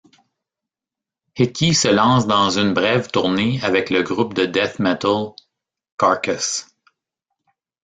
[1.37, 5.33] Hickey se lance dans une brève tournée avec le groupe de death metal
[5.99, 6.75] Carcass.